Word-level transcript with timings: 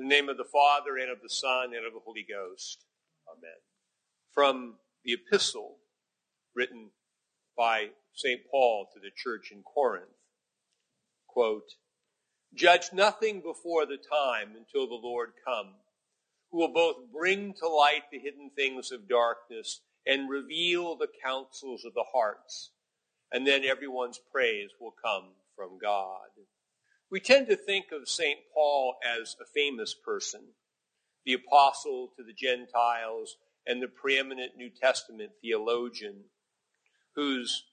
In 0.00 0.08
the 0.08 0.14
name 0.14 0.30
of 0.30 0.38
the 0.38 0.44
Father, 0.44 0.96
and 0.96 1.10
of 1.10 1.20
the 1.22 1.28
Son, 1.28 1.74
and 1.76 1.84
of 1.86 1.92
the 1.92 2.00
Holy 2.02 2.24
Ghost. 2.26 2.86
Amen. 3.28 3.50
From 4.32 4.76
the 5.04 5.12
epistle 5.12 5.76
written 6.54 6.88
by 7.54 7.90
St. 8.14 8.40
Paul 8.50 8.88
to 8.94 8.98
the 8.98 9.10
church 9.14 9.50
in 9.52 9.62
Corinth, 9.62 10.06
quote, 11.28 11.74
Judge 12.54 12.94
nothing 12.94 13.42
before 13.42 13.84
the 13.84 13.98
time 13.98 14.56
until 14.56 14.88
the 14.88 15.06
Lord 15.06 15.32
come, 15.46 15.74
who 16.50 16.60
will 16.60 16.72
both 16.72 17.12
bring 17.12 17.52
to 17.60 17.68
light 17.68 18.04
the 18.10 18.18
hidden 18.18 18.50
things 18.56 18.90
of 18.92 19.06
darkness 19.06 19.82
and 20.06 20.30
reveal 20.30 20.96
the 20.96 21.08
counsels 21.22 21.84
of 21.84 21.92
the 21.92 22.06
hearts. 22.10 22.70
And 23.30 23.46
then 23.46 23.66
everyone's 23.66 24.18
praise 24.32 24.70
will 24.80 24.94
come 25.04 25.32
from 25.54 25.78
God. 25.78 26.30
We 27.10 27.18
tend 27.18 27.48
to 27.48 27.56
think 27.56 27.86
of 27.90 28.08
St. 28.08 28.38
Paul 28.54 28.94
as 29.04 29.34
a 29.40 29.44
famous 29.44 29.94
person, 29.94 30.42
the 31.26 31.32
apostle 31.32 32.12
to 32.16 32.22
the 32.22 32.32
Gentiles 32.32 33.36
and 33.66 33.82
the 33.82 33.88
preeminent 33.88 34.56
New 34.56 34.70
Testament 34.70 35.32
theologian 35.42 36.22
whose 37.16 37.64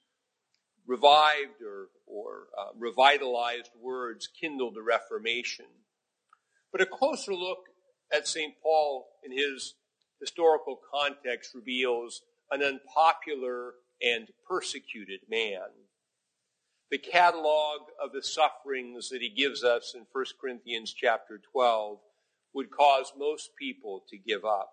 revived 0.88 1.62
or, 1.64 1.86
or 2.06 2.48
uh, 2.58 2.70
revitalized 2.76 3.70
words 3.80 4.26
kindled 4.26 4.74
the 4.74 4.82
Reformation. 4.82 5.66
But 6.72 6.80
a 6.80 6.86
closer 6.86 7.32
look 7.32 7.60
at 8.12 8.26
St. 8.26 8.54
Paul 8.60 9.06
in 9.24 9.30
his 9.30 9.74
historical 10.20 10.80
context 10.92 11.54
reveals 11.54 12.22
an 12.50 12.62
unpopular 12.62 13.74
and 14.02 14.28
persecuted 14.48 15.20
man 15.30 15.68
the 16.90 16.98
catalog 16.98 17.80
of 18.02 18.12
the 18.12 18.22
sufferings 18.22 19.10
that 19.10 19.20
he 19.20 19.28
gives 19.28 19.62
us 19.62 19.92
in 19.94 20.06
1 20.12 20.24
Corinthians 20.40 20.92
chapter 20.92 21.40
12 21.52 21.98
would 22.54 22.70
cause 22.70 23.12
most 23.16 23.50
people 23.58 24.04
to 24.08 24.16
give 24.16 24.44
up. 24.44 24.72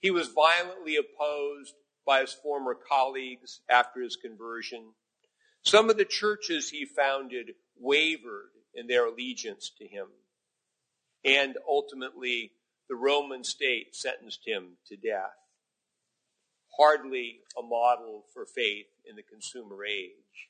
He 0.00 0.10
was 0.10 0.28
violently 0.28 0.96
opposed 0.96 1.74
by 2.06 2.22
his 2.22 2.32
former 2.32 2.74
colleagues 2.74 3.60
after 3.68 4.00
his 4.00 4.16
conversion. 4.16 4.94
Some 5.62 5.90
of 5.90 5.96
the 5.96 6.04
churches 6.04 6.70
he 6.70 6.84
founded 6.84 7.52
wavered 7.78 8.50
in 8.74 8.86
their 8.86 9.06
allegiance 9.06 9.70
to 9.78 9.86
him. 9.86 10.06
And 11.24 11.56
ultimately, 11.68 12.52
the 12.88 12.96
Roman 12.96 13.44
state 13.44 13.94
sentenced 13.94 14.40
him 14.44 14.78
to 14.88 14.96
death. 14.96 15.36
Hardly 16.78 17.40
a 17.56 17.62
model 17.62 18.24
for 18.32 18.44
faith 18.44 18.86
in 19.08 19.14
the 19.14 19.22
consumer 19.22 19.84
age. 19.84 20.48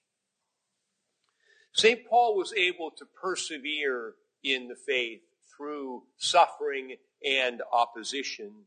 St. 1.73 2.07
Paul 2.09 2.37
was 2.37 2.53
able 2.55 2.91
to 2.91 3.07
persevere 3.21 4.15
in 4.45 4.69
the 4.69 4.77
faith 4.77 5.23
through 5.57 6.03
suffering 6.17 6.97
and 7.25 7.63
opposition 7.73 8.67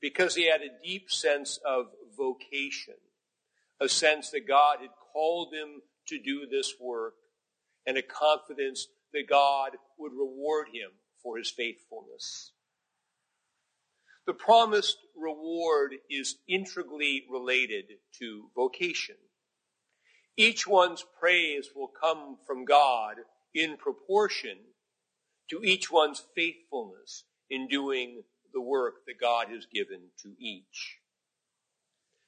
because 0.00 0.34
he 0.34 0.48
had 0.48 0.60
a 0.60 0.84
deep 0.84 1.10
sense 1.10 1.58
of 1.66 1.86
vocation, 2.16 2.94
a 3.80 3.88
sense 3.88 4.30
that 4.30 4.46
God 4.46 4.78
had 4.80 4.90
called 5.12 5.54
him 5.54 5.80
to 6.08 6.18
do 6.18 6.46
this 6.46 6.74
work, 6.80 7.14
and 7.86 7.96
a 7.96 8.02
confidence 8.02 8.88
that 9.12 9.28
God 9.28 9.72
would 9.98 10.12
reward 10.12 10.68
him 10.72 10.90
for 11.22 11.38
his 11.38 11.50
faithfulness. 11.50 12.52
The 14.26 14.34
promised 14.34 14.98
reward 15.16 15.94
is 16.10 16.36
integrally 16.48 17.24
related 17.30 17.84
to 18.18 18.50
vocation. 18.54 19.16
Each 20.36 20.66
one's 20.66 21.04
praise 21.20 21.70
will 21.74 21.88
come 21.88 22.38
from 22.46 22.64
God 22.64 23.16
in 23.54 23.76
proportion 23.76 24.58
to 25.50 25.62
each 25.62 25.90
one's 25.90 26.24
faithfulness 26.34 27.24
in 27.50 27.68
doing 27.68 28.22
the 28.52 28.60
work 28.60 29.06
that 29.06 29.20
God 29.20 29.48
has 29.48 29.66
given 29.66 30.00
to 30.22 30.34
each. 30.38 30.98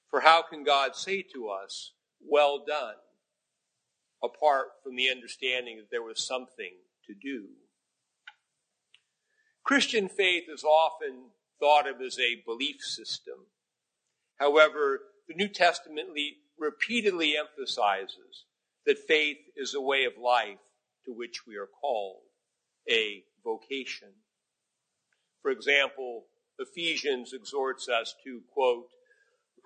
For 0.09 0.21
how 0.21 0.43
can 0.43 0.63
God 0.63 0.95
say 0.95 1.23
to 1.35 1.48
us, 1.48 1.92
well 2.20 2.64
done, 2.64 2.95
apart 4.23 4.69
from 4.83 4.97
the 4.97 5.11
understanding 5.11 5.79
that 5.79 5.91
there 5.91 6.03
was 6.03 6.25
something 6.25 6.75
to 7.07 7.14
do? 7.14 7.47
Christian 9.64 10.09
faith 10.09 10.45
is 10.48 10.63
often 10.63 11.30
thought 11.59 11.89
of 11.89 12.01
as 12.01 12.19
a 12.20 12.42
belief 12.47 12.80
system. 12.80 13.47
However, 14.36 15.01
the 15.27 15.35
New 15.35 15.48
Testament 15.48 16.11
repeatedly 16.58 17.34
emphasizes 17.36 18.44
that 18.86 18.98
faith 18.98 19.39
is 19.56 19.74
a 19.74 19.80
way 19.80 20.05
of 20.05 20.12
life 20.22 20.58
to 21.05 21.12
which 21.12 21.46
we 21.46 21.56
are 21.56 21.68
called, 21.80 22.22
a 22.90 23.24
vocation. 23.44 24.08
For 25.42 25.50
example, 25.50 26.24
Ephesians 26.58 27.33
exhorts 27.33 27.89
us 27.89 28.14
to, 28.24 28.40
quote, 28.52 28.89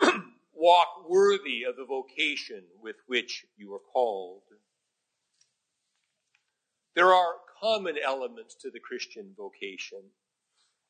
walk 0.55 1.09
worthy 1.09 1.63
of 1.65 1.77
the 1.77 1.85
vocation 1.85 2.65
with 2.83 2.97
which 3.07 3.47
you 3.57 3.73
are 3.75 3.81
called. 3.93 4.43
There 6.95 7.13
are 7.13 7.35
common 7.61 7.97
elements 8.05 8.55
to 8.57 8.71
the 8.71 8.81
Christian 8.81 9.33
vocation. 9.37 10.03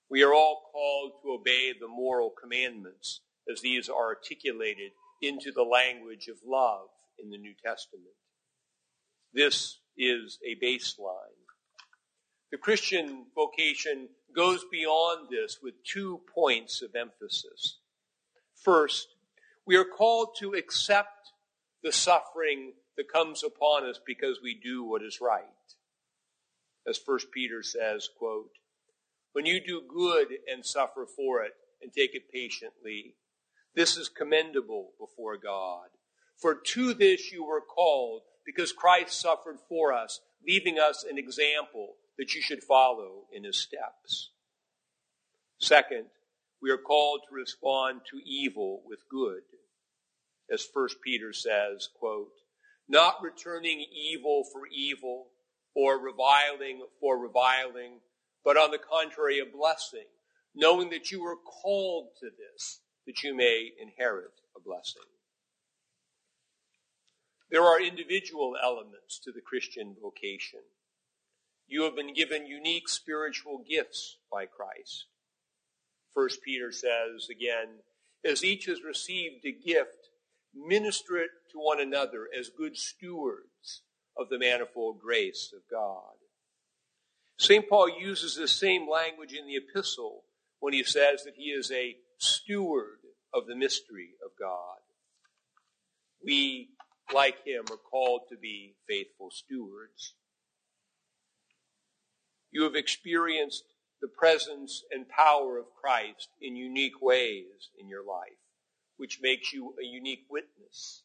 We 0.08 0.22
are 0.22 0.34
all 0.34 0.70
called 0.72 1.12
to 1.22 1.32
obey 1.32 1.72
the 1.78 1.88
moral 1.88 2.30
commandments 2.30 3.20
as 3.50 3.60
these 3.60 3.88
are 3.88 4.06
articulated 4.06 4.92
into 5.20 5.52
the 5.52 5.62
language 5.62 6.28
of 6.28 6.36
love 6.46 6.88
in 7.22 7.30
the 7.30 7.38
New 7.38 7.54
Testament. 7.64 8.14
This 9.32 9.78
is 9.96 10.38
a 10.44 10.56
baseline. 10.64 11.40
The 12.50 12.58
Christian 12.58 13.26
vocation 13.34 14.08
goes 14.34 14.64
beyond 14.70 15.28
this 15.30 15.58
with 15.62 15.74
two 15.84 16.20
points 16.34 16.82
of 16.82 16.96
emphasis. 16.96 17.78
First, 18.56 19.08
we 19.66 19.76
are 19.76 19.84
called 19.84 20.36
to 20.40 20.54
accept 20.54 21.30
the 21.82 21.92
suffering 21.92 22.72
that 22.96 23.12
comes 23.12 23.44
upon 23.44 23.88
us 23.88 24.00
because 24.04 24.40
we 24.42 24.58
do 24.62 24.84
what 24.84 25.02
is 25.02 25.20
right. 25.20 25.44
As 26.88 26.98
1 27.04 27.18
Peter 27.32 27.62
says, 27.62 28.08
quote, 28.18 28.50
when 29.32 29.46
you 29.46 29.60
do 29.64 29.82
good 29.88 30.28
and 30.50 30.66
suffer 30.66 31.06
for 31.06 31.42
it 31.44 31.52
and 31.80 31.92
take 31.92 32.14
it 32.14 32.32
patiently, 32.32 33.14
this 33.74 33.96
is 33.96 34.08
commendable 34.08 34.90
before 34.98 35.36
God. 35.36 35.88
For 36.36 36.54
to 36.54 36.94
this 36.94 37.30
you 37.32 37.44
were 37.44 37.60
called, 37.60 38.22
because 38.44 38.72
Christ 38.72 39.20
suffered 39.20 39.58
for 39.68 39.92
us, 39.92 40.20
leaving 40.46 40.78
us 40.78 41.04
an 41.08 41.18
example 41.18 41.94
that 42.18 42.34
you 42.34 42.42
should 42.42 42.62
follow 42.62 43.26
in 43.32 43.44
his 43.44 43.60
steps. 43.60 44.30
Second, 45.58 46.06
we 46.62 46.70
are 46.70 46.78
called 46.78 47.20
to 47.28 47.34
respond 47.34 48.00
to 48.10 48.18
evil 48.24 48.82
with 48.86 49.08
good. 49.10 49.42
As 50.52 50.66
1 50.72 50.88
Peter 51.04 51.32
says, 51.32 51.88
quote, 51.98 52.32
not 52.88 53.22
returning 53.22 53.84
evil 53.94 54.42
for 54.52 54.62
evil 54.66 55.28
or 55.74 55.98
reviling 55.98 56.82
for 57.00 57.18
reviling, 57.18 58.00
but 58.44 58.56
on 58.56 58.72
the 58.72 58.78
contrary, 58.78 59.38
a 59.38 59.44
blessing, 59.44 60.06
knowing 60.54 60.90
that 60.90 61.10
you 61.10 61.22
were 61.22 61.36
called 61.36 62.08
to 62.20 62.26
this 62.26 62.80
that 63.10 63.24
you 63.24 63.34
may 63.34 63.72
inherit 63.82 64.40
a 64.56 64.60
blessing. 64.60 65.02
There 67.50 67.64
are 67.64 67.82
individual 67.82 68.56
elements 68.62 69.18
to 69.24 69.32
the 69.32 69.40
Christian 69.40 69.96
vocation. 70.00 70.60
You 71.66 71.82
have 71.82 71.96
been 71.96 72.14
given 72.14 72.46
unique 72.46 72.88
spiritual 72.88 73.64
gifts 73.68 74.18
by 74.30 74.46
Christ. 74.46 75.06
First 76.14 76.40
Peter 76.44 76.70
says 76.70 77.26
again, 77.28 77.80
as 78.24 78.44
each 78.44 78.66
has 78.66 78.84
received 78.84 79.44
a 79.44 79.50
gift, 79.50 80.10
minister 80.54 81.16
it 81.16 81.30
to 81.50 81.58
one 81.58 81.80
another 81.80 82.28
as 82.38 82.48
good 82.48 82.76
stewards 82.76 83.82
of 84.16 84.28
the 84.28 84.38
manifold 84.38 85.00
grace 85.00 85.52
of 85.52 85.62
God. 85.68 86.14
St. 87.38 87.68
Paul 87.68 87.88
uses 87.88 88.36
the 88.36 88.46
same 88.46 88.88
language 88.88 89.32
in 89.32 89.48
the 89.48 89.56
epistle 89.56 90.22
when 90.60 90.74
he 90.74 90.84
says 90.84 91.24
that 91.24 91.34
he 91.34 91.46
is 91.46 91.72
a 91.72 91.96
steward 92.18 92.99
of 93.32 93.46
the 93.46 93.56
mystery 93.56 94.10
of 94.24 94.30
God. 94.38 94.78
We, 96.24 96.70
like 97.14 97.46
him, 97.46 97.64
are 97.70 97.76
called 97.76 98.22
to 98.30 98.36
be 98.36 98.74
faithful 98.88 99.30
stewards. 99.30 100.14
You 102.50 102.64
have 102.64 102.74
experienced 102.74 103.64
the 104.02 104.08
presence 104.08 104.82
and 104.90 105.08
power 105.08 105.58
of 105.58 105.66
Christ 105.80 106.28
in 106.40 106.56
unique 106.56 107.00
ways 107.00 107.70
in 107.78 107.88
your 107.88 108.04
life, 108.04 108.38
which 108.96 109.20
makes 109.22 109.52
you 109.52 109.74
a 109.80 109.84
unique 109.84 110.24
witness. 110.28 111.02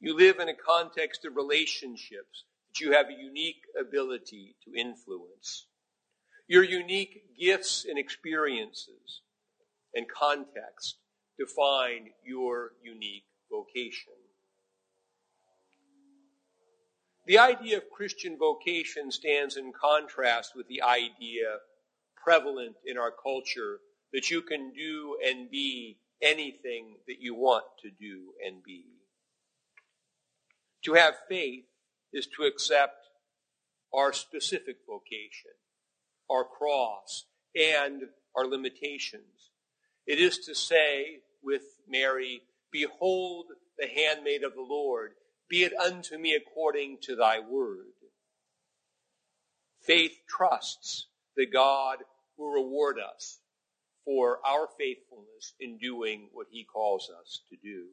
You 0.00 0.16
live 0.16 0.38
in 0.38 0.48
a 0.48 0.54
context 0.54 1.24
of 1.24 1.36
relationships 1.36 2.44
that 2.68 2.80
you 2.80 2.92
have 2.92 3.08
a 3.08 3.22
unique 3.22 3.62
ability 3.80 4.56
to 4.64 4.78
influence. 4.78 5.66
Your 6.48 6.64
unique 6.64 7.22
gifts 7.40 7.86
and 7.88 7.98
experiences 7.98 9.22
and 9.94 10.06
context 10.08 10.96
define 11.38 12.10
your 12.24 12.72
unique 12.82 13.24
vocation. 13.50 14.12
The 17.26 17.38
idea 17.38 17.78
of 17.78 17.90
Christian 17.90 18.36
vocation 18.38 19.10
stands 19.10 19.56
in 19.56 19.72
contrast 19.72 20.52
with 20.54 20.68
the 20.68 20.82
idea 20.82 21.58
prevalent 22.22 22.76
in 22.84 22.98
our 22.98 23.10
culture 23.10 23.78
that 24.12 24.30
you 24.30 24.42
can 24.42 24.72
do 24.72 25.18
and 25.26 25.50
be 25.50 25.98
anything 26.22 26.96
that 27.06 27.20
you 27.20 27.34
want 27.34 27.64
to 27.82 27.90
do 27.90 28.32
and 28.44 28.62
be. 28.62 28.84
To 30.84 30.94
have 30.94 31.14
faith 31.28 31.64
is 32.12 32.26
to 32.36 32.44
accept 32.44 33.08
our 33.92 34.12
specific 34.12 34.76
vocation, 34.86 35.52
our 36.30 36.44
cross, 36.44 37.24
and 37.54 38.02
our 38.36 38.46
limitations. 38.46 39.50
It 40.06 40.18
is 40.18 40.38
to 40.40 40.54
say 40.54 41.20
with 41.44 41.62
Mary, 41.88 42.42
Behold 42.74 43.46
the 43.78 43.86
handmaid 43.86 44.42
of 44.42 44.54
the 44.54 44.66
Lord, 44.68 45.12
be 45.48 45.62
it 45.62 45.72
unto 45.74 46.18
me 46.18 46.34
according 46.34 46.98
to 47.02 47.14
thy 47.14 47.38
word. 47.38 47.86
Faith 49.80 50.18
trusts 50.28 51.06
that 51.36 51.52
God 51.52 51.98
will 52.36 52.50
reward 52.50 52.96
us 52.98 53.38
for 54.04 54.40
our 54.44 54.66
faithfulness 54.78 55.54
in 55.60 55.78
doing 55.78 56.28
what 56.32 56.48
he 56.50 56.64
calls 56.64 57.10
us 57.20 57.42
to 57.50 57.56
do. 57.62 57.84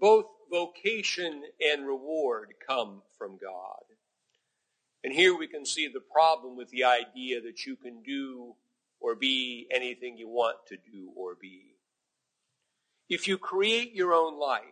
Both 0.00 0.26
vocation 0.50 1.42
and 1.64 1.86
reward 1.86 2.54
come 2.66 3.02
from 3.16 3.38
God. 3.40 3.84
And 5.04 5.12
here 5.12 5.36
we 5.36 5.46
can 5.46 5.64
see 5.64 5.86
the 5.86 6.00
problem 6.00 6.56
with 6.56 6.70
the 6.70 6.82
idea 6.82 7.40
that 7.42 7.64
you 7.64 7.76
can 7.76 8.02
do 8.02 8.54
or 9.02 9.14
be 9.14 9.66
anything 9.70 10.16
you 10.16 10.28
want 10.28 10.56
to 10.68 10.76
do 10.76 11.10
or 11.16 11.34
be. 11.40 11.74
If 13.08 13.26
you 13.26 13.36
create 13.36 13.94
your 13.94 14.14
own 14.14 14.38
life, 14.38 14.62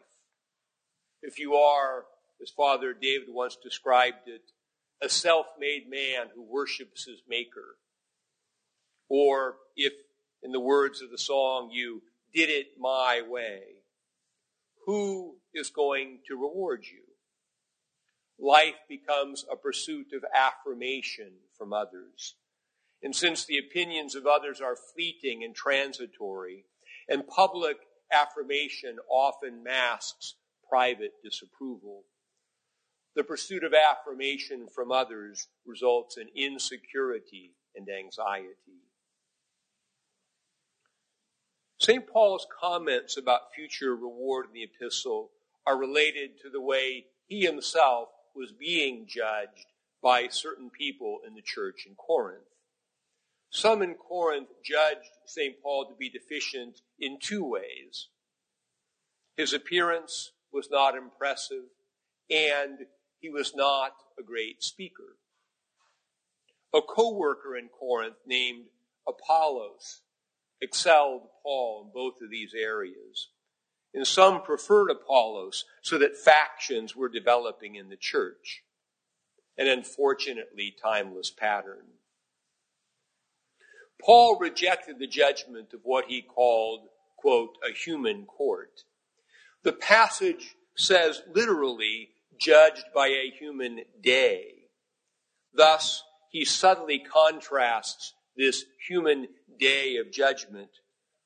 if 1.23 1.39
you 1.39 1.55
are, 1.55 2.05
as 2.41 2.51
Father 2.51 2.95
David 2.95 3.29
once 3.29 3.57
described 3.63 4.29
it, 4.29 4.53
a 5.03 5.09
self-made 5.09 5.91
man 5.91 6.29
who 6.35 6.43
worships 6.43 7.07
his 7.07 7.23
maker, 7.29 7.77
or 9.09 9.57
if, 9.77 9.93
in 10.43 10.53
the 10.53 10.61
words 10.61 11.03
of 11.03 11.11
the 11.11 11.19
song, 11.19 11.71
you 11.73 12.03
did 12.33 12.49
it 12.49 12.79
my 12.79 13.23
way, 13.29 13.63
who 14.87 15.37
is 15.53 15.69
going 15.69 16.21
to 16.29 16.37
reward 16.37 16.85
you? 16.91 17.03
Life 18.39 18.77
becomes 18.89 19.45
a 19.51 19.57
pursuit 19.57 20.13
of 20.15 20.25
affirmation 20.35 21.33
from 21.59 21.73
others. 21.73 22.37
And 23.03 23.17
since 23.17 23.45
the 23.45 23.59
opinions 23.59 24.15
of 24.15 24.27
others 24.27 24.61
are 24.61 24.77
fleeting 24.77 25.43
and 25.43 25.55
transitory, 25.55 26.65
and 27.09 27.27
public 27.27 27.77
affirmation 28.13 28.99
often 29.11 29.63
masks 29.63 30.35
private 30.69 31.13
disapproval, 31.25 32.05
the 33.17 33.25
pursuit 33.25 33.65
of 33.65 33.75
affirmation 33.75 34.69
from 34.73 34.93
others 34.93 35.49
results 35.67 36.17
in 36.17 36.29
insecurity 36.35 37.53
and 37.75 37.89
anxiety. 37.89 38.85
St. 41.79 42.07
Paul's 42.07 42.47
comments 42.61 43.17
about 43.17 43.55
future 43.55 43.97
reward 43.97 44.47
in 44.47 44.53
the 44.53 44.65
epistle 44.65 45.31
are 45.67 45.79
related 45.79 46.39
to 46.43 46.51
the 46.51 46.61
way 46.61 47.07
he 47.27 47.41
himself 47.41 48.11
was 48.37 48.53
being 48.53 49.07
judged 49.09 49.67
by 50.03 50.29
certain 50.29 50.71
people 50.71 51.21
in 51.27 51.35
the 51.35 51.43
church 51.43 51.87
in 51.87 51.95
Corinth. 51.95 52.50
Some 53.51 53.83
in 53.83 53.95
Corinth 53.95 54.49
judged 54.65 55.11
St. 55.27 55.61
Paul 55.61 55.87
to 55.87 55.95
be 55.95 56.09
deficient 56.09 56.81
in 56.99 57.19
two 57.21 57.45
ways. 57.45 58.09
His 59.37 59.53
appearance 59.53 60.33
was 60.53 60.69
not 60.71 60.97
impressive, 60.97 61.65
and 62.31 62.87
he 63.19 63.29
was 63.29 63.55
not 63.55 63.93
a 64.19 64.23
great 64.23 64.63
speaker. 64.63 65.17
A 66.73 66.81
co-worker 66.81 67.57
in 67.57 67.69
Corinth 67.69 68.17
named 68.25 68.67
Apollos 69.09 70.03
excelled 70.61 71.23
Paul 71.43 71.85
in 71.85 71.93
both 71.93 72.21
of 72.23 72.31
these 72.31 72.55
areas. 72.55 73.31
And 73.93 74.07
some 74.07 74.43
preferred 74.43 74.91
Apollos 74.91 75.65
so 75.83 75.99
that 75.99 76.17
factions 76.17 76.95
were 76.95 77.09
developing 77.09 77.75
in 77.75 77.89
the 77.89 77.97
church. 77.97 78.63
An 79.59 79.67
unfortunately 79.67 80.73
timeless 80.81 81.31
pattern. 81.31 81.87
Paul 84.05 84.39
rejected 84.39 84.99
the 84.99 85.07
judgment 85.07 85.73
of 85.73 85.81
what 85.83 86.07
he 86.07 86.23
called, 86.23 86.89
quote, 87.17 87.57
a 87.69 87.73
human 87.73 88.25
court. 88.25 88.85
The 89.63 89.73
passage 89.73 90.57
says 90.77 91.23
literally, 91.35 92.11
judged 92.39 92.85
by 92.95 93.09
a 93.09 93.31
human 93.39 93.83
day. 94.03 94.55
Thus, 95.53 96.03
he 96.31 96.45
subtly 96.45 96.99
contrasts 96.99 98.15
this 98.37 98.65
human 98.89 99.29
day 99.59 99.97
of 99.97 100.11
judgment 100.11 100.71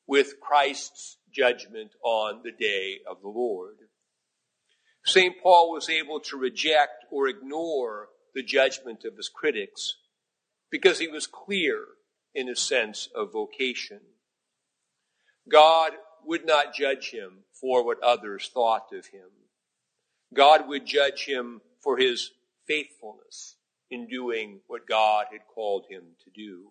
with 0.07 0.41
Christ's 0.41 1.19
judgment 1.33 1.93
on 2.03 2.41
the 2.43 2.53
day 2.53 2.99
of 3.09 3.21
the 3.23 3.29
Lord. 3.29 3.77
St. 5.05 5.35
Paul 5.43 5.71
was 5.71 5.91
able 5.91 6.21
to 6.21 6.37
reject 6.37 7.05
or 7.11 7.29
ignore 7.29 8.09
the 8.35 8.43
judgment 8.43 9.05
of 9.05 9.17
his 9.17 9.29
critics 9.29 9.97
because 10.71 10.99
he 10.99 11.09
was 11.09 11.27
clear 11.27 11.85
in 12.35 12.49
a 12.49 12.57
sense 12.57 13.09
of 13.15 13.33
vocation. 13.33 14.01
God 15.49 15.93
would 16.25 16.47
not 16.47 16.75
judge 16.75 17.11
him 17.11 17.45
for 17.53 17.85
what 17.85 18.03
others 18.03 18.51
thought 18.53 18.93
of 18.93 19.07
him. 19.07 19.29
God 20.33 20.69
would 20.69 20.87
judge 20.87 21.25
him 21.27 21.61
for 21.81 21.99
his 21.99 22.31
faithfulness 22.67 23.57
in 23.91 24.09
doing 24.09 24.61
what 24.67 24.87
God 24.89 25.27
had 25.31 25.43
called 25.55 25.87
him 25.89 26.03
to 26.25 26.31
do. 26.31 26.71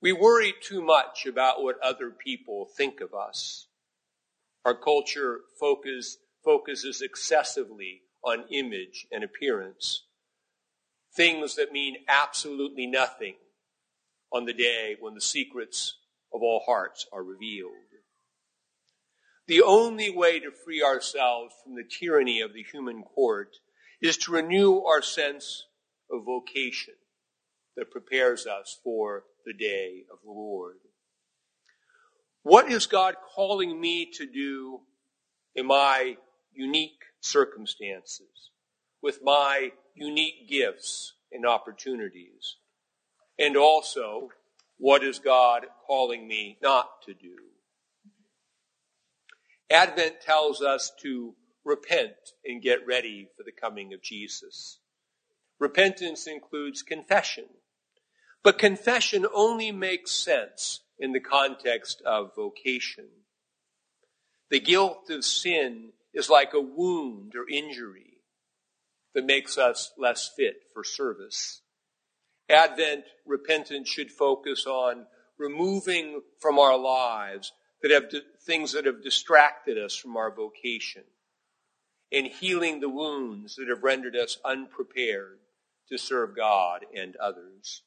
We 0.00 0.12
worry 0.12 0.54
too 0.60 0.80
much 0.80 1.26
about 1.26 1.62
what 1.62 1.78
other 1.82 2.10
people 2.10 2.66
think 2.76 3.00
of 3.00 3.14
us. 3.14 3.66
Our 4.64 4.74
culture 4.74 5.40
focus, 5.58 6.18
focuses 6.44 7.02
excessively 7.02 8.02
on 8.22 8.44
image 8.50 9.06
and 9.12 9.24
appearance. 9.24 10.04
Things 11.18 11.56
that 11.56 11.72
mean 11.72 11.96
absolutely 12.06 12.86
nothing 12.86 13.34
on 14.32 14.44
the 14.44 14.52
day 14.52 14.94
when 15.00 15.14
the 15.14 15.20
secrets 15.20 15.98
of 16.32 16.42
all 16.42 16.62
hearts 16.64 17.06
are 17.12 17.24
revealed. 17.24 17.72
The 19.48 19.62
only 19.62 20.10
way 20.10 20.38
to 20.38 20.52
free 20.52 20.80
ourselves 20.80 21.54
from 21.64 21.74
the 21.74 21.82
tyranny 21.82 22.40
of 22.40 22.54
the 22.54 22.62
human 22.62 23.02
court 23.02 23.56
is 24.00 24.16
to 24.18 24.30
renew 24.30 24.82
our 24.82 25.02
sense 25.02 25.64
of 26.08 26.24
vocation 26.24 26.94
that 27.76 27.90
prepares 27.90 28.46
us 28.46 28.78
for 28.84 29.24
the 29.44 29.54
day 29.54 30.04
of 30.12 30.18
the 30.22 30.30
Lord. 30.30 30.76
What 32.44 32.70
is 32.70 32.86
God 32.86 33.16
calling 33.34 33.80
me 33.80 34.08
to 34.18 34.24
do 34.24 34.82
in 35.56 35.66
my 35.66 36.16
unique 36.52 37.02
circumstances, 37.20 38.52
with 39.02 39.18
my 39.20 39.72
unique 39.98 40.48
gifts 40.48 41.14
and 41.32 41.46
opportunities? 41.46 42.56
And 43.38 43.56
also, 43.56 44.30
what 44.78 45.02
is 45.04 45.18
God 45.18 45.66
calling 45.86 46.26
me 46.26 46.58
not 46.62 47.02
to 47.06 47.14
do? 47.14 47.36
Advent 49.70 50.20
tells 50.20 50.62
us 50.62 50.92
to 51.02 51.34
repent 51.64 52.14
and 52.44 52.62
get 52.62 52.86
ready 52.86 53.28
for 53.36 53.42
the 53.42 53.52
coming 53.52 53.92
of 53.92 54.02
Jesus. 54.02 54.78
Repentance 55.58 56.26
includes 56.26 56.82
confession. 56.82 57.44
But 58.42 58.58
confession 58.58 59.26
only 59.34 59.72
makes 59.72 60.12
sense 60.12 60.80
in 60.98 61.12
the 61.12 61.20
context 61.20 62.00
of 62.06 62.34
vocation. 62.34 63.08
The 64.50 64.60
guilt 64.60 65.10
of 65.10 65.24
sin 65.24 65.90
is 66.14 66.30
like 66.30 66.54
a 66.54 66.60
wound 66.60 67.34
or 67.36 67.48
injury 67.48 68.17
that 69.14 69.24
makes 69.24 69.58
us 69.58 69.92
less 69.98 70.30
fit 70.36 70.62
for 70.72 70.84
service. 70.84 71.62
Advent 72.48 73.04
repentance 73.26 73.88
should 73.88 74.10
focus 74.10 74.66
on 74.66 75.06
removing 75.38 76.22
from 76.40 76.58
our 76.58 76.78
lives 76.78 77.52
that 77.82 77.90
have 77.90 78.12
things 78.44 78.72
that 78.72 78.86
have 78.86 79.02
distracted 79.02 79.78
us 79.78 79.94
from 79.94 80.16
our 80.16 80.34
vocation 80.34 81.04
and 82.10 82.26
healing 82.26 82.80
the 82.80 82.88
wounds 82.88 83.56
that 83.56 83.68
have 83.68 83.82
rendered 83.82 84.16
us 84.16 84.38
unprepared 84.44 85.38
to 85.88 85.98
serve 85.98 86.36
God 86.36 86.84
and 86.94 87.16
others. 87.16 87.82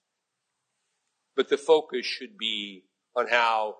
But 1.36 1.50
the 1.50 1.58
focus 1.58 2.06
should 2.06 2.38
be 2.38 2.84
on 3.16 3.28
how 3.28 3.78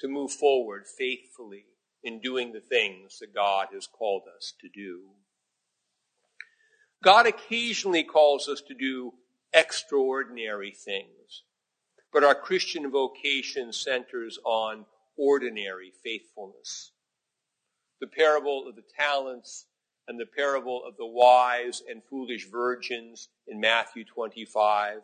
to 0.00 0.08
move 0.08 0.32
forward 0.32 0.84
faithfully 0.86 1.66
in 2.02 2.20
doing 2.20 2.52
the 2.52 2.60
things 2.60 3.18
that 3.20 3.34
God 3.34 3.68
has 3.72 3.86
called 3.86 4.22
us 4.34 4.54
to 4.60 4.68
do. 4.68 5.02
God 7.02 7.26
occasionally 7.26 8.04
calls 8.04 8.48
us 8.48 8.62
to 8.68 8.74
do 8.74 9.12
extraordinary 9.52 10.70
things, 10.70 11.42
but 12.12 12.22
our 12.22 12.34
Christian 12.34 12.90
vocation 12.90 13.72
centers 13.72 14.38
on 14.44 14.86
ordinary 15.16 15.92
faithfulness. 16.04 16.92
The 18.00 18.06
parable 18.06 18.68
of 18.68 18.76
the 18.76 18.84
talents 18.96 19.66
and 20.06 20.18
the 20.18 20.26
parable 20.26 20.82
of 20.86 20.96
the 20.96 21.06
wise 21.06 21.82
and 21.88 22.02
foolish 22.08 22.48
virgins 22.48 23.28
in 23.48 23.60
Matthew 23.60 24.04
25, 24.04 24.98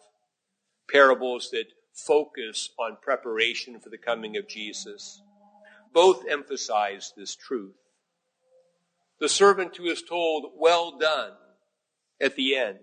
parables 0.90 1.50
that 1.50 1.66
focus 1.92 2.70
on 2.78 2.96
preparation 3.02 3.80
for 3.80 3.90
the 3.90 3.98
coming 3.98 4.36
of 4.36 4.48
Jesus, 4.48 5.20
both 5.92 6.24
emphasize 6.28 7.12
this 7.16 7.34
truth. 7.34 7.74
The 9.20 9.28
servant 9.28 9.76
who 9.76 9.86
is 9.86 10.02
told, 10.02 10.52
well 10.56 10.96
done, 10.96 11.32
at 12.20 12.36
the 12.36 12.56
end, 12.56 12.78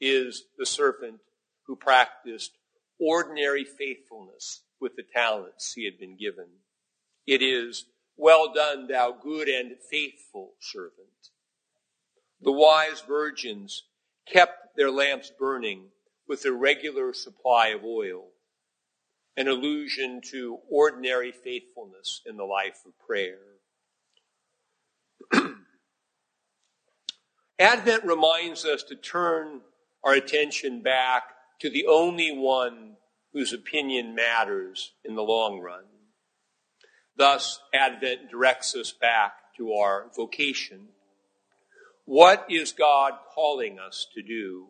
is 0.00 0.44
the 0.58 0.66
servant 0.66 1.20
who 1.66 1.76
practiced 1.76 2.52
ordinary 2.98 3.64
faithfulness 3.64 4.62
with 4.80 4.96
the 4.96 5.02
talents 5.02 5.72
he 5.74 5.84
had 5.84 5.98
been 5.98 6.16
given. 6.16 6.46
It 7.26 7.42
is, 7.42 7.86
well 8.16 8.52
done, 8.52 8.88
thou 8.88 9.12
good 9.12 9.48
and 9.48 9.76
faithful 9.90 10.52
servant. 10.60 11.30
The 12.40 12.52
wise 12.52 13.00
virgins 13.06 13.84
kept 14.26 14.76
their 14.76 14.90
lamps 14.90 15.30
burning 15.38 15.84
with 16.26 16.44
a 16.44 16.52
regular 16.52 17.12
supply 17.14 17.68
of 17.68 17.84
oil, 17.84 18.24
an 19.36 19.48
allusion 19.48 20.20
to 20.30 20.58
ordinary 20.68 21.32
faithfulness 21.32 22.20
in 22.26 22.36
the 22.36 22.44
life 22.44 22.80
of 22.86 22.98
prayer. 23.06 23.38
Advent 27.62 28.02
reminds 28.04 28.64
us 28.64 28.82
to 28.82 28.96
turn 28.96 29.60
our 30.02 30.14
attention 30.14 30.82
back 30.82 31.22
to 31.60 31.70
the 31.70 31.86
only 31.86 32.36
one 32.36 32.94
whose 33.32 33.52
opinion 33.52 34.16
matters 34.16 34.94
in 35.04 35.14
the 35.14 35.22
long 35.22 35.60
run. 35.60 35.84
Thus, 37.16 37.60
Advent 37.72 38.32
directs 38.32 38.74
us 38.74 38.90
back 38.90 39.34
to 39.58 39.74
our 39.74 40.06
vocation. 40.16 40.88
What 42.04 42.46
is 42.50 42.72
God 42.72 43.12
calling 43.32 43.78
us 43.78 44.08
to 44.16 44.22
do? 44.22 44.66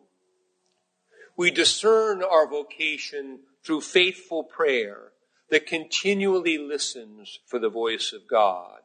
We 1.35 1.49
discern 1.49 2.21
our 2.21 2.47
vocation 2.47 3.39
through 3.65 3.81
faithful 3.81 4.43
prayer 4.43 5.13
that 5.49 5.65
continually 5.65 6.59
listens 6.59 7.39
for 7.47 7.57
the 7.57 7.69
voice 7.69 8.13
of 8.13 8.29
God. 8.29 8.81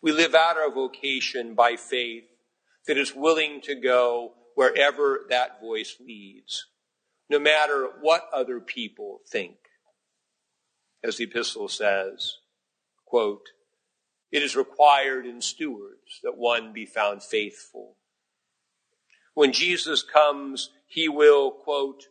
We 0.00 0.12
live 0.12 0.36
out 0.36 0.56
our 0.56 0.70
vocation 0.70 1.54
by 1.54 1.74
faith 1.74 2.27
that 2.88 2.98
is 2.98 3.14
willing 3.14 3.60
to 3.60 3.74
go 3.74 4.32
wherever 4.54 5.26
that 5.28 5.60
voice 5.60 5.96
leads, 6.04 6.66
no 7.30 7.38
matter 7.38 7.90
what 8.00 8.28
other 8.32 8.58
people 8.58 9.20
think. 9.30 9.56
As 11.04 11.18
the 11.18 11.24
epistle 11.24 11.68
says, 11.68 12.38
quote, 13.04 13.50
it 14.32 14.42
is 14.42 14.56
required 14.56 15.26
in 15.26 15.40
stewards 15.42 16.20
that 16.22 16.36
one 16.36 16.72
be 16.72 16.86
found 16.86 17.22
faithful. 17.22 17.96
When 19.34 19.52
Jesus 19.52 20.02
comes, 20.02 20.70
he 20.86 21.08
will, 21.08 21.50
quote, 21.50 22.04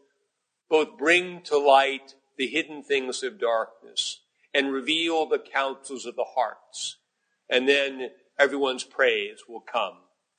both 0.70 0.98
bring 0.98 1.42
to 1.46 1.58
light 1.58 2.14
the 2.38 2.48
hidden 2.48 2.84
things 2.84 3.24
of 3.24 3.40
darkness 3.40 4.22
and 4.54 4.72
reveal 4.72 5.26
the 5.26 5.40
counsels 5.40 6.06
of 6.06 6.16
the 6.16 6.28
hearts. 6.36 6.98
And 7.50 7.68
then 7.68 8.12
everyone's 8.40 8.84
praise 8.84 9.40
will 9.50 9.62
come 9.62 9.98